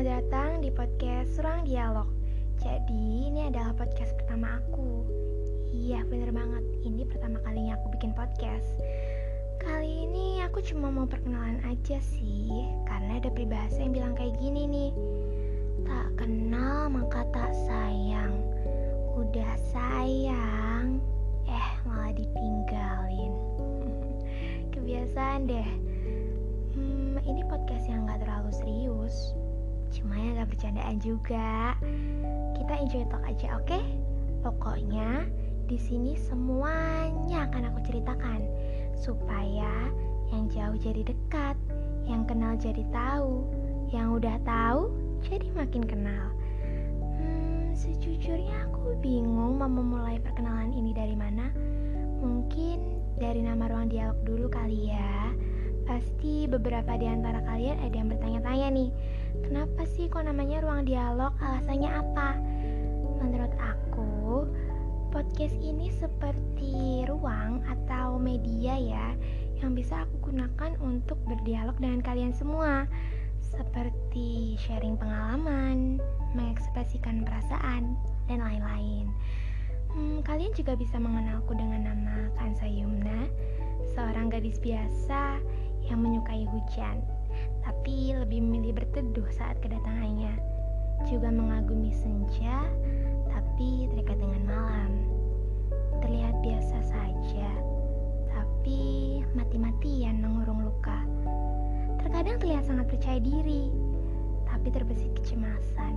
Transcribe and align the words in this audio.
Selamat 0.00 0.32
datang 0.32 0.64
di 0.64 0.72
podcast 0.72 1.36
Ruang 1.44 1.68
Dialog. 1.68 2.08
Jadi, 2.56 3.28
ini 3.28 3.52
adalah 3.52 3.76
podcast 3.76 4.16
pertama 4.16 4.56
aku. 4.56 5.04
Iya, 5.76 6.08
bener 6.08 6.32
banget. 6.32 6.64
Ini 6.88 7.04
pertama 7.04 7.36
kalinya 7.44 7.76
aku 7.76 7.92
bikin 7.92 8.16
podcast. 8.16 8.64
Kali 9.60 10.08
ini 10.08 10.40
aku 10.40 10.64
cuma 10.64 10.88
mau 10.88 11.04
perkenalan 11.04 11.60
aja 11.68 12.00
sih, 12.00 12.48
karena 12.88 13.20
ada 13.20 13.28
peribahasa 13.28 13.76
yang 13.76 13.92
bilang 13.92 14.16
kayak 14.16 14.40
gini 14.40 14.64
nih. 14.64 14.90
Tak 15.84 16.16
kenal 16.16 16.88
maka 16.88 17.20
tak 17.36 17.52
sayang. 17.68 18.40
Udah 19.20 19.52
sayang, 19.68 20.96
eh 21.44 21.68
malah 21.84 22.16
ditinggalin. 22.16 23.36
Kebiasaan 24.72 25.44
deh. 25.44 25.68
Hmm, 26.72 27.20
ini 27.20 27.44
podcast 27.44 27.84
yang 27.84 28.08
gak 28.08 28.24
terlalu 28.24 28.48
serius 28.64 29.36
Cuma 29.90 30.14
ya 30.16 30.42
gak 30.42 30.50
bercandaan 30.54 30.96
juga. 31.02 31.74
Kita 32.56 32.72
enjoy 32.78 33.04
talk 33.10 33.22
aja 33.26 33.58
oke? 33.58 33.66
Okay? 33.66 33.84
Pokoknya 34.40 35.26
di 35.66 35.76
sini 35.76 36.16
semuanya 36.16 37.50
akan 37.50 37.74
aku 37.74 37.78
ceritakan. 37.86 38.40
Supaya 38.96 39.90
yang 40.30 40.46
jauh 40.52 40.76
jadi 40.76 41.08
dekat 41.08 41.56
Yang 42.04 42.22
kenal 42.28 42.52
jadi 42.60 42.84
tahu 42.92 43.48
Yang 43.90 44.08
udah 44.20 44.36
tahu 44.44 44.82
jadi 45.24 45.46
makin 45.52 45.84
kenal. 45.84 46.32
Hmm, 47.20 47.76
sejujurnya 47.76 48.70
aku 48.70 48.96
bingung 49.04 49.60
mau 49.60 49.68
memulai 49.68 50.16
perkenalan 50.16 50.72
ini 50.72 50.96
dari 50.96 51.12
mana. 51.12 51.52
Mungkin 52.20 53.00
dari 53.20 53.44
nama 53.44 53.68
ruang 53.68 53.92
dialog 53.92 54.16
dulu 54.24 54.48
kali 54.48 54.88
ya. 54.88 55.32
Pasti 55.84 56.48
beberapa 56.48 56.96
di 56.96 57.04
antara 57.04 57.44
kalian 57.44 57.84
ada 57.84 57.94
yang 57.96 58.08
bertanya-tanya 58.08 58.68
nih, 58.72 58.90
kenapa 59.46 59.82
sih 59.86 60.10
kok 60.10 60.26
namanya 60.26 60.62
ruang 60.62 60.86
dialog? 60.86 61.34
Alasannya 61.38 61.90
apa? 61.90 62.28
Menurut 63.20 63.54
aku, 63.60 64.48
podcast 65.10 65.54
ini 65.58 65.90
seperti 65.90 67.04
ruang 67.10 67.66
atau 67.66 68.16
media 68.16 68.78
ya 68.78 69.08
yang 69.60 69.76
bisa 69.76 70.08
aku 70.08 70.32
gunakan 70.32 70.72
untuk 70.80 71.20
berdialog 71.28 71.76
dengan 71.76 72.00
kalian 72.00 72.32
semua. 72.32 72.88
Seperti 73.40 74.56
sharing 74.56 74.96
pengalaman, 74.96 75.98
mengekspresikan 76.32 77.26
perasaan, 77.26 77.98
dan 78.30 78.40
lain-lain. 78.40 79.10
Hmm, 79.90 80.22
kalian 80.22 80.54
juga 80.54 80.78
bisa 80.78 81.02
mengenalku 81.02 81.50
dengan 81.58 81.90
nama 81.90 82.30
Kansa 82.38 82.70
Yumna, 82.70 83.26
seorang 83.98 84.30
gadis 84.30 84.62
biasa 84.62 85.42
yang 85.82 85.98
menyukai 85.98 86.46
hujan, 86.46 87.02
tapi 87.64 88.12
lebih 88.16 88.40
memilih 88.44 88.76
berteduh 88.76 89.28
saat 89.32 89.56
kedatangannya. 89.60 90.32
Juga 91.08 91.32
mengagumi 91.32 91.92
senja, 91.92 92.64
tapi 93.32 93.88
terikat 93.92 94.20
dengan 94.20 94.42
malam. 94.44 94.92
Terlihat 96.04 96.36
biasa 96.44 96.76
saja, 96.84 97.50
tapi 98.32 99.20
mati-matian 99.32 100.20
mengurung 100.20 100.64
luka. 100.64 101.00
Terkadang 102.00 102.40
terlihat 102.40 102.64
sangat 102.68 102.88
percaya 102.88 103.20
diri, 103.20 103.72
tapi 104.48 104.68
terbesit 104.72 105.12
kecemasan. 105.16 105.94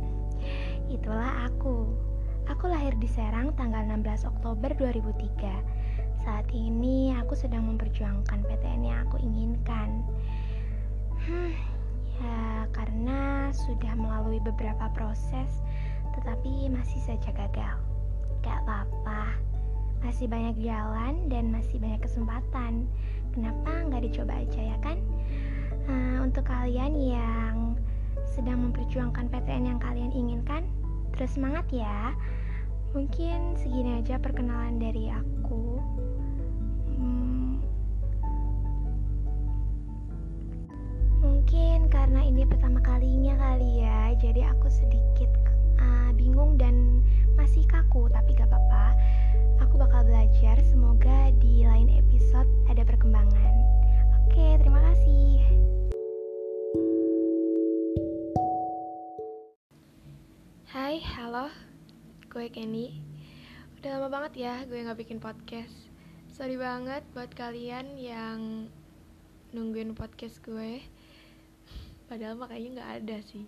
Itulah 0.96 1.48
aku. 1.48 1.88
Aku 2.48 2.66
lahir 2.66 2.96
di 2.98 3.06
Serang 3.06 3.54
tanggal 3.54 3.86
16 3.86 4.26
Oktober 4.26 4.74
2003 4.74 5.80
saat 6.20 6.44
ini 6.52 7.16
aku 7.16 7.32
sedang 7.32 7.64
memperjuangkan 7.64 8.44
PTN 8.44 8.82
yang 8.84 8.98
aku 9.08 9.16
inginkan. 9.24 10.04
Beberapa 14.42 14.88
proses, 14.92 15.62
tetapi 16.16 16.68
masih 16.72 17.00
saja 17.02 17.30
gagal. 17.32 17.76
Gak 18.40 18.56
apa-apa, 18.64 19.36
masih 20.00 20.26
banyak 20.26 20.60
jalan 20.64 21.28
dan 21.28 21.52
masih 21.52 21.76
banyak 21.76 22.00
kesempatan. 22.00 22.88
Kenapa 23.30 23.86
nggak 23.86 24.02
dicoba 24.10 24.42
aja 24.42 24.60
ya 24.74 24.76
kan? 24.82 24.98
Uh, 25.86 26.24
untuk 26.24 26.44
kalian 26.48 26.92
yang 26.98 27.78
sedang 28.26 28.70
memperjuangkan 28.70 29.28
PTN 29.30 29.76
yang 29.76 29.80
kalian 29.80 30.12
inginkan, 30.12 30.66
terus 31.14 31.36
semangat 31.36 31.66
ya. 31.72 32.16
Mungkin 32.90 33.54
segini 33.54 34.02
aja 34.02 34.18
perkenalan 34.18 34.82
dari 34.82 35.14
aku. 35.14 35.78
Mungkin 41.50 41.88
karena 41.88 42.20
ini 42.24 42.44
pertama 42.44 42.80
kali 42.84 42.99
halo, 61.30 61.46
gue 62.26 62.50
Kenny. 62.50 62.98
Udah 63.78 64.02
lama 64.02 64.10
banget 64.10 64.50
ya 64.50 64.66
gue 64.66 64.82
gak 64.82 64.98
bikin 64.98 65.22
podcast. 65.22 65.70
Sorry 66.26 66.58
banget 66.58 67.06
buat 67.14 67.30
kalian 67.38 67.94
yang 67.94 68.66
nungguin 69.54 69.94
podcast 69.94 70.42
gue 70.42 70.82
padahal 72.10 72.34
makanya 72.34 72.82
nggak 72.82 72.90
ada 72.98 73.18
sih 73.22 73.46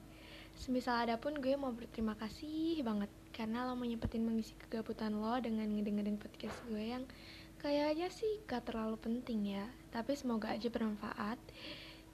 semisal 0.55 0.95
ada 0.95 1.19
pun 1.19 1.35
gue 1.43 1.59
mau 1.59 1.75
berterima 1.75 2.15
kasih 2.15 2.87
banget 2.87 3.11
karena 3.35 3.67
lo 3.67 3.75
mau 3.75 3.83
nyempetin 3.83 4.23
mengisi 4.23 4.55
kegabutan 4.63 5.19
lo 5.19 5.35
dengan 5.43 5.67
ngedengerin 5.67 6.23
podcast 6.23 6.63
gue 6.71 6.87
yang 6.87 7.03
kayaknya 7.59 8.15
sih 8.15 8.47
gak 8.47 8.63
terlalu 8.63 8.95
penting 8.95 9.59
ya 9.59 9.67
tapi 9.91 10.15
semoga 10.15 10.55
aja 10.55 10.71
bermanfaat 10.71 11.43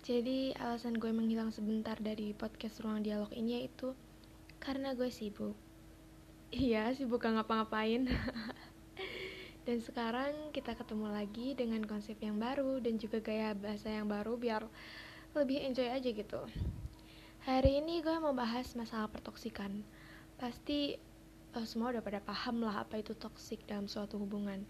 jadi 0.01 0.57
alasan 0.65 0.97
gue 0.97 1.13
menghilang 1.13 1.53
sebentar 1.53 2.01
dari 2.01 2.33
podcast 2.33 2.81
ruang 2.81 3.05
dialog 3.05 3.29
ini 3.37 3.61
yaitu 3.61 3.93
karena 4.69 4.93
gue 4.93 5.09
sibuk. 5.09 5.57
Iya 6.53 6.93
sibuk 6.93 7.25
gak 7.25 7.41
ngapa-ngapain. 7.41 8.05
Dan 9.65 9.81
sekarang 9.81 10.53
kita 10.53 10.77
ketemu 10.77 11.09
lagi 11.09 11.57
dengan 11.57 11.81
konsep 11.89 12.21
yang 12.21 12.37
baru 12.37 12.77
dan 12.81 12.97
juga 12.97 13.21
gaya 13.21 13.53
bahasa 13.53 13.93
yang 13.93 14.09
baru 14.09 14.37
biar 14.37 14.65
lebih 15.37 15.61
enjoy 15.65 15.89
aja 15.89 16.09
gitu. 16.09 16.41
Hari 17.49 17.81
ini 17.81 18.01
gue 18.01 18.17
mau 18.21 18.33
bahas 18.37 18.73
masalah 18.77 19.09
pertoksikan. 19.09 19.85
Pasti 20.37 20.97
uh, 21.57 21.65
semua 21.69 21.93
udah 21.93 22.05
pada 22.05 22.21
paham 22.21 22.65
lah 22.65 22.85
apa 22.85 23.01
itu 23.01 23.13
toksik 23.13 23.65
dalam 23.69 23.89
suatu 23.89 24.21
hubungan. 24.21 24.65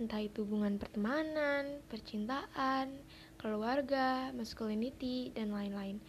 Entah 0.00 0.20
itu 0.20 0.48
hubungan 0.48 0.80
pertemanan 0.80 1.80
percintaan 1.92 2.92
keluarga 3.36 4.32
masculinity 4.32 5.32
dan 5.32 5.52
lain-lain 5.52 6.00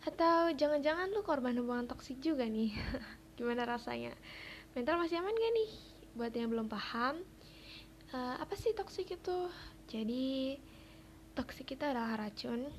atau 0.00 0.48
jangan-jangan 0.56 1.12
lu 1.12 1.20
korban 1.20 1.56
hubungan 1.60 1.84
toksik 1.84 2.20
juga 2.24 2.48
nih? 2.48 2.72
Gimana 3.36 3.68
rasanya? 3.68 4.16
Mental 4.72 4.96
masih 4.96 5.20
aman 5.20 5.36
gak 5.36 5.52
nih? 5.52 5.70
Buat 6.16 6.32
yang 6.36 6.48
belum 6.48 6.68
paham 6.72 7.20
uh, 8.14 8.36
apa 8.40 8.54
sih 8.56 8.72
toksik 8.72 9.12
itu? 9.14 9.38
Jadi 9.90 10.56
toksik 11.34 11.74
itu 11.74 11.82
adalah 11.82 12.16
racun. 12.16 12.70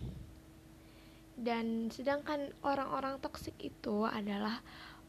Dan 1.41 1.89
sedangkan 1.89 2.53
orang-orang 2.61 3.17
toksik 3.17 3.57
itu 3.57 4.05
adalah 4.05 4.61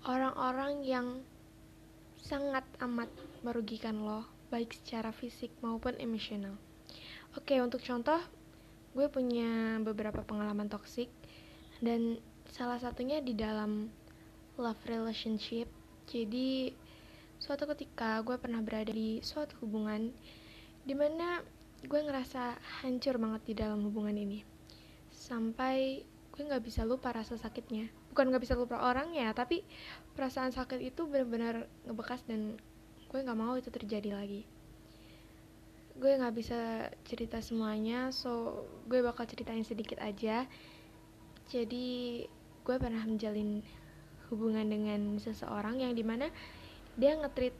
orang-orang 0.08 0.80
yang 0.86 1.06
sangat 2.22 2.64
amat 2.80 3.10
merugikan 3.42 4.06
lo 4.06 4.24
baik 4.48 4.72
secara 4.72 5.10
fisik 5.10 5.50
maupun 5.60 5.98
emosional. 5.98 6.54
Oke 7.36 7.58
untuk 7.58 7.82
contoh 7.82 8.20
gue 8.92 9.08
punya 9.08 9.80
beberapa 9.80 10.20
pengalaman 10.20 10.68
toksik 10.68 11.08
dan 11.82 12.22
salah 12.46 12.78
satunya 12.78 13.18
di 13.18 13.34
dalam 13.34 13.90
love 14.54 14.78
relationship. 14.86 15.66
Jadi 16.06 16.70
suatu 17.42 17.66
ketika 17.74 18.22
gue 18.22 18.38
pernah 18.38 18.62
berada 18.62 18.94
di 18.94 19.18
suatu 19.18 19.58
hubungan 19.66 20.14
di 20.86 20.94
mana 20.94 21.42
gue 21.82 21.98
ngerasa 21.98 22.54
hancur 22.82 23.18
banget 23.18 23.42
di 23.50 23.54
dalam 23.58 23.82
hubungan 23.82 24.14
ini. 24.14 24.46
Sampai 25.10 26.06
gue 26.32 26.42
nggak 26.46 26.62
bisa 26.62 26.86
lupa 26.86 27.10
rasa 27.10 27.34
sakitnya. 27.34 27.90
Bukan 28.14 28.30
nggak 28.30 28.42
bisa 28.46 28.54
lupa 28.54 28.78
orang 28.78 29.10
ya 29.18 29.34
tapi 29.34 29.66
perasaan 30.14 30.54
sakit 30.54 30.78
itu 30.78 31.10
benar-benar 31.10 31.66
ngebekas 31.90 32.22
dan 32.30 32.54
gue 33.10 33.18
nggak 33.18 33.38
mau 33.38 33.58
itu 33.58 33.74
terjadi 33.74 34.14
lagi. 34.14 34.46
Gue 35.98 36.14
nggak 36.14 36.34
bisa 36.38 36.88
cerita 37.02 37.42
semuanya 37.42 38.14
so 38.14 38.62
gue 38.86 39.02
bakal 39.02 39.26
ceritain 39.26 39.66
sedikit 39.66 39.98
aja 39.98 40.46
jadi 41.52 42.24
gue 42.64 42.76
pernah 42.80 43.04
menjalin 43.04 43.60
hubungan 44.32 44.64
dengan 44.64 45.20
seseorang 45.20 45.84
yang 45.84 45.92
di 45.92 46.00
mana 46.00 46.32
dia 46.96 47.12
ngetrit 47.12 47.52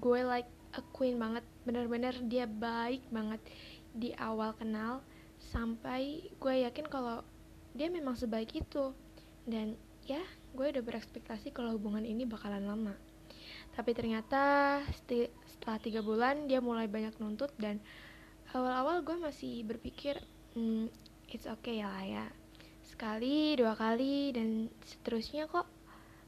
gue 0.00 0.20
like 0.24 0.48
a 0.72 0.82
queen 0.96 1.20
banget. 1.20 1.44
Bener-bener 1.68 2.16
dia 2.24 2.48
baik 2.48 3.04
banget. 3.12 3.44
Di 3.92 4.16
awal 4.16 4.56
kenal 4.56 5.04
sampai 5.52 6.32
gue 6.40 6.54
yakin 6.64 6.88
kalau 6.88 7.20
dia 7.76 7.92
memang 7.92 8.16
sebaik 8.16 8.56
itu. 8.56 8.96
Dan 9.44 9.76
ya 10.08 10.24
gue 10.56 10.72
udah 10.72 10.80
berekspektasi 10.80 11.52
kalau 11.52 11.76
hubungan 11.76 12.08
ini 12.08 12.24
bakalan 12.24 12.64
lama. 12.64 12.96
Tapi 13.76 13.92
ternyata 13.92 14.80
setelah 14.96 15.76
tiga 15.84 16.00
bulan 16.00 16.48
dia 16.48 16.64
mulai 16.64 16.88
banyak 16.88 17.12
nuntut 17.20 17.52
dan 17.60 17.76
awal-awal 18.56 19.04
gue 19.04 19.16
masih 19.20 19.64
berpikir 19.68 20.16
hmm, 20.56 20.88
it's 21.28 21.48
okay 21.48 21.80
lah 21.80 22.04
ya 22.04 22.26
sekali 22.92 23.56
dua 23.56 23.72
kali 23.72 24.36
dan 24.36 24.68
seterusnya 24.84 25.48
kok 25.48 25.64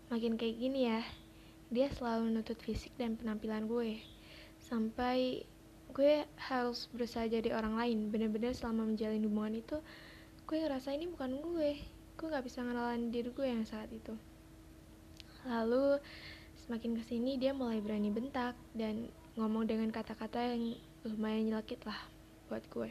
makin 0.08 0.40
kayak 0.40 0.56
gini 0.56 0.88
ya. 0.88 1.04
Dia 1.68 1.92
selalu 1.92 2.32
nuntut 2.32 2.56
fisik 2.64 2.96
dan 2.96 3.20
penampilan 3.20 3.68
gue. 3.68 4.00
Sampai 4.64 5.44
gue 5.92 6.24
harus 6.40 6.88
berusaha 6.88 7.28
jadi 7.28 7.52
orang 7.52 7.76
lain. 7.76 7.98
Bener-bener 8.08 8.56
selama 8.56 8.88
menjalin 8.88 9.20
hubungan 9.28 9.60
itu 9.60 9.76
gue 10.48 10.56
ngerasa 10.56 10.96
ini 10.96 11.04
bukan 11.12 11.36
gue. 11.36 11.84
Gue 12.16 12.26
nggak 12.32 12.44
bisa 12.48 12.64
ngenalan 12.64 13.12
diri 13.12 13.28
gue 13.28 13.46
yang 13.46 13.68
saat 13.68 13.92
itu. 13.92 14.16
Lalu 15.44 16.00
semakin 16.64 16.96
ke 16.96 17.02
sini 17.04 17.36
dia 17.36 17.52
mulai 17.52 17.84
berani 17.84 18.08
bentak 18.08 18.56
dan 18.72 19.12
ngomong 19.36 19.68
dengan 19.68 19.92
kata-kata 19.92 20.40
yang 20.56 20.80
lumayan 21.04 21.52
nyelekit 21.52 21.84
lah 21.84 22.00
buat 22.48 22.64
gue. 22.72 22.88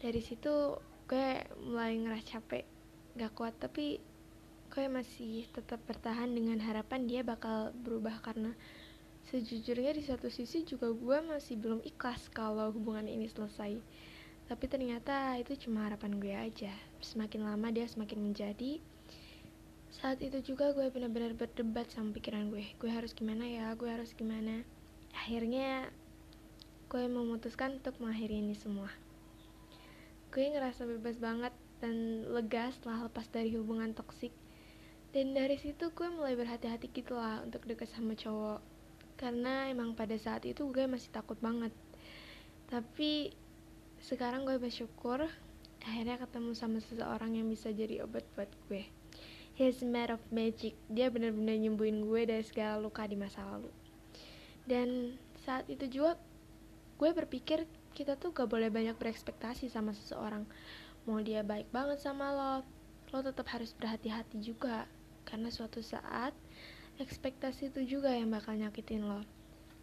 Dari 0.00 0.20
situ 0.24 0.80
gue 1.04 1.44
mulai 1.60 2.00
ngerasa 2.00 2.40
capek 2.40 2.64
gak 3.14 3.32
kuat 3.36 3.54
tapi 3.60 4.00
gue 4.74 4.90
masih 4.90 5.46
tetap 5.54 5.78
bertahan 5.86 6.34
dengan 6.34 6.58
harapan 6.58 7.06
dia 7.06 7.22
bakal 7.22 7.70
berubah. 7.86 8.18
Karena 8.18 8.50
sejujurnya 9.30 9.94
di 9.94 10.02
satu 10.02 10.26
sisi 10.26 10.66
juga 10.66 10.90
gue 10.90 11.18
masih 11.30 11.54
belum 11.62 11.78
ikhlas 11.86 12.26
kalau 12.34 12.74
hubungan 12.74 13.06
ini 13.06 13.30
selesai. 13.30 13.78
Tapi 14.50 14.64
ternyata 14.66 15.38
itu 15.38 15.54
cuma 15.62 15.86
harapan 15.86 16.18
gue 16.18 16.34
aja. 16.34 16.74
Semakin 16.98 17.46
lama 17.46 17.70
dia 17.70 17.86
semakin 17.86 18.18
menjadi 18.18 18.82
saat 19.94 20.18
itu 20.18 20.42
juga 20.42 20.74
gue 20.74 20.90
benar-benar 20.90 21.38
berdebat 21.38 21.86
sama 21.94 22.10
pikiran 22.10 22.50
gue. 22.50 22.66
Gue 22.82 22.90
harus 22.90 23.14
gimana 23.14 23.46
ya? 23.46 23.70
Gue 23.78 23.94
harus 23.94 24.10
gimana? 24.10 24.66
Akhirnya 25.14 25.86
gue 26.90 27.06
memutuskan 27.06 27.78
untuk 27.78 27.94
mengakhiri 28.02 28.42
ini 28.42 28.58
semua 28.58 28.90
gue 30.34 30.50
ngerasa 30.50 30.82
bebas 30.82 31.14
banget 31.22 31.54
dan 31.78 32.26
lega 32.26 32.66
setelah 32.74 33.06
lepas 33.06 33.30
dari 33.30 33.54
hubungan 33.54 33.94
toksik. 33.94 34.34
Dan 35.14 35.30
dari 35.30 35.54
situ 35.62 35.94
gue 35.94 36.08
mulai 36.10 36.34
berhati-hati 36.34 36.90
gitu 36.90 37.14
lah 37.14 37.46
untuk 37.46 37.62
deket 37.70 37.86
sama 37.94 38.18
cowok. 38.18 38.58
Karena 39.14 39.70
emang 39.70 39.94
pada 39.94 40.18
saat 40.18 40.42
itu 40.42 40.66
gue 40.74 40.90
masih 40.90 41.14
takut 41.14 41.38
banget. 41.38 41.70
Tapi 42.66 43.30
sekarang 44.02 44.42
gue 44.42 44.58
bersyukur 44.58 45.22
akhirnya 45.86 46.18
ketemu 46.18 46.50
sama 46.58 46.82
seseorang 46.82 47.38
yang 47.38 47.46
bisa 47.46 47.70
jadi 47.70 48.02
obat 48.02 48.26
buat 48.34 48.50
gue. 48.66 48.90
He's 49.54 49.86
made 49.86 50.10
of 50.10 50.18
magic. 50.34 50.74
Dia 50.90 51.14
benar-benar 51.14 51.62
nyembuhin 51.62 52.10
gue 52.10 52.26
dari 52.26 52.42
segala 52.42 52.82
luka 52.82 53.06
di 53.06 53.14
masa 53.14 53.46
lalu. 53.46 53.70
Dan 54.66 55.14
saat 55.46 55.70
itu 55.70 55.86
juga 55.86 56.18
gue 56.98 57.10
berpikir 57.14 57.70
kita 57.94 58.18
tuh 58.18 58.34
gak 58.34 58.50
boleh 58.50 58.68
banyak 58.68 58.98
berekspektasi 58.98 59.70
sama 59.70 59.94
seseorang. 59.94 60.42
Mau 61.06 61.22
dia 61.22 61.46
baik 61.46 61.70
banget 61.70 62.02
sama 62.02 62.34
lo 62.34 62.66
lo 63.14 63.22
tetap 63.22 63.46
harus 63.54 63.70
berhati-hati 63.78 64.42
juga. 64.42 64.90
Karena 65.22 65.48
suatu 65.48 65.78
saat 65.80 66.34
ekspektasi 66.98 67.70
itu 67.70 67.98
juga 67.98 68.10
yang 68.10 68.34
bakal 68.34 68.58
nyakitin 68.58 69.06
lo. 69.06 69.22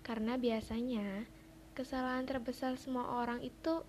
Karena 0.03 0.35
biasanya 0.35 1.23
kesalahan 1.71 2.27
terbesar 2.27 2.75
semua 2.75 3.23
orang 3.23 3.39
itu 3.39 3.87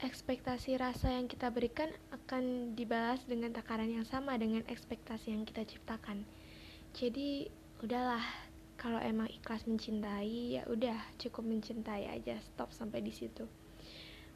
ekspektasi 0.00 0.80
rasa 0.80 1.12
yang 1.12 1.28
kita 1.28 1.52
berikan 1.52 1.92
akan 2.08 2.72
dibalas 2.72 3.20
dengan 3.28 3.52
takaran 3.52 3.92
yang 3.92 4.08
sama 4.08 4.32
dengan 4.40 4.64
ekspektasi 4.64 5.36
yang 5.36 5.44
kita 5.44 5.68
ciptakan. 5.68 6.24
Jadi 6.96 7.52
udahlah 7.84 8.24
kalau 8.80 8.96
emang 9.04 9.28
ikhlas 9.28 9.68
mencintai 9.68 10.56
ya 10.56 10.64
udah 10.64 10.96
cukup 11.20 11.44
mencintai 11.44 12.08
aja 12.08 12.40
stop 12.40 12.72
sampai 12.72 13.04
di 13.04 13.12
situ. 13.12 13.44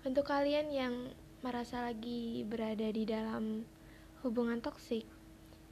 Untuk 0.05 0.29
kalian 0.29 0.69
yang 0.69 1.09
merasa 1.41 1.89
lagi 1.89 2.45
berada 2.45 2.85
di 2.93 3.09
dalam 3.09 3.65
hubungan 4.21 4.61
toksik 4.61 5.09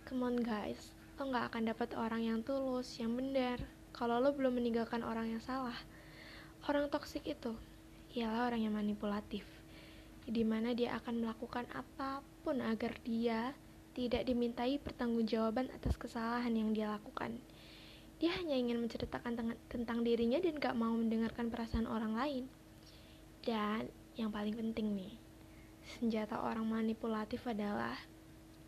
come 0.08 0.24
on 0.24 0.36
guys 0.40 0.96
lo 1.20 1.28
nggak 1.28 1.52
akan 1.52 1.62
dapat 1.68 1.92
orang 2.00 2.24
yang 2.24 2.38
tulus 2.40 2.96
yang 2.96 3.12
benar. 3.12 3.60
Kalau 3.92 4.24
lo 4.24 4.32
belum 4.32 4.56
meninggalkan 4.56 5.04
orang 5.04 5.36
yang 5.36 5.44
salah 5.44 5.76
orang 6.64 6.88
toksik 6.88 7.28
itu 7.28 7.52
ialah 8.16 8.48
orang 8.48 8.64
yang 8.64 8.74
manipulatif 8.78 9.42
di 10.24 10.46
mana 10.46 10.70
dia 10.72 10.94
akan 10.96 11.26
melakukan 11.26 11.66
apa 11.74 12.22
pun 12.46 12.62
agar 12.62 12.94
dia 13.02 13.50
tidak 13.92 14.24
dimintai 14.24 14.78
pertanggungjawaban 14.78 15.68
atas 15.74 15.98
kesalahan 15.98 16.54
yang 16.54 16.70
dia 16.70 16.88
lakukan 16.88 17.36
dia 18.22 18.30
hanya 18.38 18.54
ingin 18.54 18.78
menceritakan 18.78 19.34
tentang 19.66 20.06
dirinya 20.06 20.38
dan 20.38 20.54
gak 20.62 20.78
mau 20.78 20.94
mendengarkan 20.94 21.50
perasaan 21.50 21.90
orang 21.90 22.14
lain. 22.14 22.44
Dan 23.42 23.90
yang 24.14 24.30
paling 24.30 24.54
penting 24.54 24.94
nih, 24.94 25.18
senjata 25.98 26.38
orang 26.38 26.70
manipulatif 26.70 27.42
adalah 27.50 27.98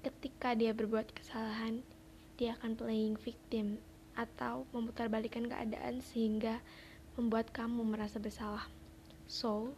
ketika 0.02 0.58
dia 0.58 0.74
berbuat 0.74 1.14
kesalahan, 1.14 1.86
dia 2.34 2.58
akan 2.58 2.74
playing 2.74 3.14
victim 3.14 3.78
atau 4.18 4.66
memutarbalikkan 4.74 5.46
keadaan 5.46 6.02
sehingga 6.02 6.58
membuat 7.14 7.54
kamu 7.54 7.86
merasa 7.86 8.18
bersalah. 8.18 8.66
So, 9.30 9.70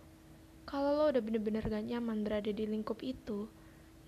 kalau 0.65 1.05
lo 1.05 1.13
udah 1.13 1.21
bener-bener 1.21 1.61
gak 1.69 1.85
nyaman 1.85 2.25
berada 2.25 2.49
di 2.49 2.65
lingkup 2.65 3.05
itu, 3.05 3.45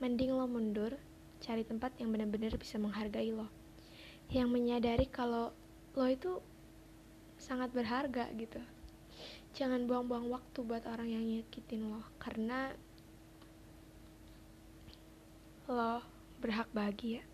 mending 0.01 0.33
lo 0.33 0.49
mundur, 0.49 0.97
cari 1.45 1.61
tempat 1.61 1.93
yang 2.01 2.09
bener-bener 2.09 2.57
bisa 2.57 2.81
menghargai 2.81 3.37
lo 3.37 3.53
yang 4.29 4.53
menyadari 4.53 5.09
kalau 5.09 5.57
lo 5.97 6.07
itu 6.07 6.41
sangat 7.41 7.73
berharga 7.73 8.29
gitu. 8.37 8.61
Jangan 9.57 9.89
buang-buang 9.89 10.29
waktu 10.29 10.59
buat 10.63 10.85
orang 10.85 11.09
yang 11.09 11.25
nyakitin 11.25 11.89
lo 11.89 12.05
karena 12.21 12.77
lo 15.69 16.05
berhak 16.41 16.69
bahagia 16.73 17.25